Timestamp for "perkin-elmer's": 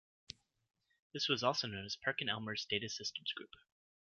1.95-2.65